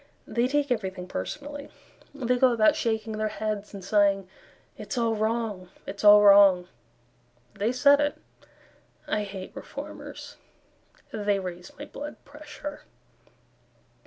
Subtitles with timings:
[0.25, 1.69] They take everything personally;
[2.11, 4.27] They go about shaking their heads, And sighing,
[4.75, 6.67] "It's all wrong, it's all wrong,"
[7.53, 8.15] They said it.
[9.05, 10.37] I hate Reformers;
[11.11, 12.81] They raise my blood pressure.